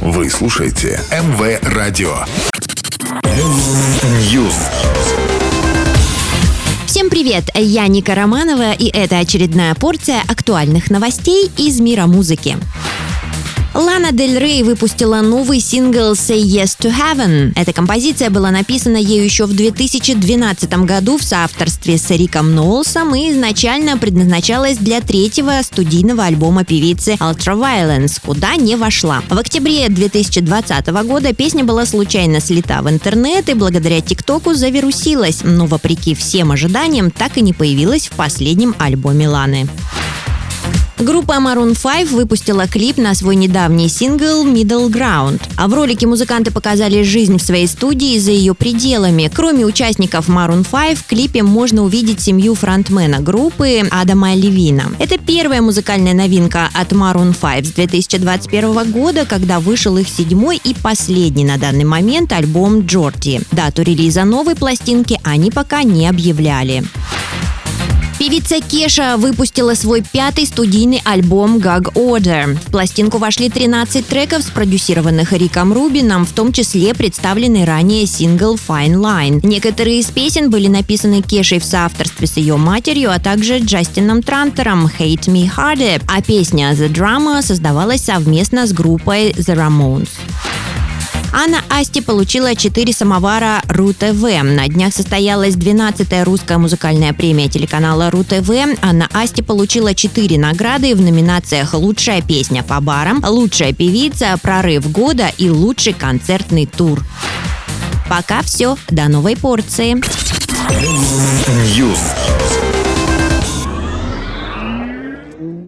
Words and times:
Вы 0.00 0.30
слушаете 0.30 0.98
МВ 1.10 1.60
Радио. 1.74 2.24
News. 4.32 4.54
Всем 6.86 7.10
привет! 7.10 7.50
Я 7.54 7.86
Ника 7.86 8.14
Романова, 8.14 8.72
и 8.72 8.88
это 8.88 9.18
очередная 9.18 9.74
порция 9.74 10.22
актуальных 10.26 10.90
новостей 10.90 11.50
из 11.58 11.80
мира 11.80 12.06
музыки. 12.06 12.56
Лана 13.72 14.10
Дель 14.10 14.36
Рей 14.36 14.64
выпустила 14.64 15.20
новый 15.20 15.60
сингл 15.60 16.12
«Say 16.12 16.42
Yes 16.42 16.76
to 16.80 16.92
Heaven». 16.92 17.52
Эта 17.54 17.72
композиция 17.72 18.28
была 18.28 18.50
написана 18.50 18.96
ею 18.96 19.24
еще 19.24 19.46
в 19.46 19.54
2012 19.54 20.72
году 20.84 21.18
в 21.18 21.22
соавторстве 21.22 21.96
с 21.96 22.10
Эриком 22.10 22.52
Ноулсом 22.52 23.14
и 23.14 23.30
изначально 23.30 23.96
предназначалась 23.96 24.76
для 24.76 25.00
третьего 25.00 25.62
студийного 25.62 26.24
альбома 26.24 26.64
певицы 26.64 27.12
Ultraviolence, 27.20 28.20
куда 28.20 28.56
не 28.56 28.74
вошла. 28.74 29.22
В 29.30 29.38
октябре 29.38 29.88
2020 29.88 30.88
года 30.88 31.32
песня 31.32 31.62
была 31.64 31.86
случайно 31.86 32.40
слита 32.40 32.82
в 32.82 32.90
интернет 32.90 33.48
и 33.48 33.54
благодаря 33.54 34.00
ТикТоку 34.00 34.52
завирусилась, 34.54 35.42
но 35.44 35.66
вопреки 35.66 36.16
всем 36.16 36.50
ожиданиям 36.50 37.12
так 37.12 37.38
и 37.38 37.40
не 37.40 37.52
появилась 37.52 38.08
в 38.08 38.12
последнем 38.12 38.74
альбоме 38.80 39.28
Ланы. 39.28 39.68
Группа 41.00 41.38
Maroon 41.38 41.74
5 41.80 42.10
выпустила 42.10 42.66
клип 42.68 42.98
на 42.98 43.14
свой 43.14 43.34
недавний 43.34 43.88
сингл 43.88 44.44
Middle 44.46 44.90
Ground. 44.90 45.40
А 45.56 45.66
в 45.66 45.72
ролике 45.72 46.06
музыканты 46.06 46.50
показали 46.50 47.02
жизнь 47.02 47.38
в 47.38 47.42
своей 47.42 47.66
студии 47.68 48.18
за 48.18 48.32
ее 48.32 48.54
пределами. 48.54 49.30
Кроме 49.34 49.64
участников 49.64 50.28
Maroon 50.28 50.66
5, 50.70 50.98
в 50.98 51.06
клипе 51.06 51.42
можно 51.42 51.84
увидеть 51.84 52.20
семью 52.20 52.54
фронтмена 52.54 53.20
группы 53.20 53.78
Адама 53.90 54.34
Левина. 54.34 54.92
Это 54.98 55.16
первая 55.16 55.62
музыкальная 55.62 56.12
новинка 56.12 56.68
от 56.74 56.92
Maroon 56.92 57.34
5 57.34 57.66
с 57.66 57.70
2021 57.70 58.92
года, 58.92 59.24
когда 59.24 59.58
вышел 59.58 59.96
их 59.96 60.06
седьмой 60.06 60.60
и 60.62 60.74
последний 60.74 61.44
на 61.44 61.56
данный 61.56 61.84
момент 61.84 62.30
альбом 62.32 62.84
Джорди. 62.84 63.40
Дату 63.52 63.80
релиза 63.80 64.24
новой 64.24 64.54
пластинки 64.54 65.18
они 65.24 65.50
пока 65.50 65.82
не 65.82 66.06
объявляли. 66.06 66.84
Певица 68.20 68.60
Кеша 68.60 69.16
выпустила 69.16 69.72
свой 69.72 70.02
пятый 70.02 70.44
студийный 70.44 71.00
альбом 71.06 71.56
«Gag 71.56 71.94
Order». 71.94 72.54
В 72.54 72.70
пластинку 72.70 73.16
вошли 73.16 73.48
13 73.48 74.06
треков, 74.06 74.42
спродюсированных 74.42 75.32
Риком 75.32 75.72
Рубином, 75.72 76.26
в 76.26 76.32
том 76.32 76.52
числе 76.52 76.92
представленный 76.92 77.64
ранее 77.64 78.04
сингл 78.04 78.56
«Fine 78.56 78.96
Line». 78.96 79.40
Некоторые 79.42 80.00
из 80.00 80.10
песен 80.10 80.50
были 80.50 80.68
написаны 80.68 81.22
Кешей 81.22 81.60
в 81.60 81.64
соавторстве 81.64 82.26
с 82.26 82.36
ее 82.36 82.58
матерью, 82.58 83.10
а 83.10 83.18
также 83.18 83.58
Джастином 83.58 84.22
Трантером 84.22 84.84
«Hate 84.84 85.24
Me 85.28 85.50
Harder», 85.50 86.02
а 86.06 86.20
песня 86.20 86.72
«The 86.72 86.92
Drama» 86.92 87.40
создавалась 87.40 88.02
совместно 88.02 88.66
с 88.66 88.74
группой 88.74 89.30
The 89.30 89.56
Ramones. 89.56 90.10
Анна 91.32 91.62
Асти 91.70 92.00
получила 92.00 92.56
4 92.56 92.92
самовара 92.92 93.62
РУ-ТВ. 93.68 94.42
На 94.42 94.66
днях 94.66 94.92
состоялась 94.92 95.54
12-я 95.54 96.24
русская 96.24 96.58
музыкальная 96.58 97.12
премия 97.12 97.48
телеканала 97.48 98.10
РУ-ТВ. 98.10 98.50
Анна 98.82 99.08
Асти 99.12 99.42
получила 99.42 99.94
4 99.94 100.38
награды 100.38 100.94
в 100.94 101.00
номинациях 101.00 101.74
«Лучшая 101.74 102.20
песня 102.20 102.62
по 102.64 102.80
барам», 102.80 103.22
«Лучшая 103.26 103.72
певица», 103.72 104.36
«Прорыв 104.42 104.90
года» 104.90 105.30
и 105.38 105.48
«Лучший 105.48 105.92
концертный 105.92 106.66
тур». 106.66 107.04
Пока 108.08 108.42
все. 108.42 108.76
До 108.88 109.06
новой 109.06 109.36
порции. 109.36 109.94
News. 111.76 112.59